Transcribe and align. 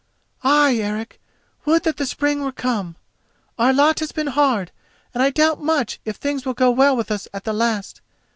"Ay, 0.43 0.77
Eric, 0.77 1.21
would 1.63 1.83
that 1.83 1.97
the 1.97 2.07
spring 2.07 2.43
were 2.43 2.51
come. 2.51 2.95
Our 3.59 3.71
lot 3.71 3.99
has 3.99 4.11
been 4.11 4.25
hard, 4.33 4.71
and 5.13 5.21
I 5.21 5.29
doubt 5.29 5.61
much 5.61 5.99
if 6.05 6.15
things 6.15 6.43
will 6.43 6.55
go 6.55 6.71
well 6.71 6.97
with 6.97 7.11
us 7.11 7.27
at 7.35 7.43
the 7.43 7.53
last. 7.53 8.01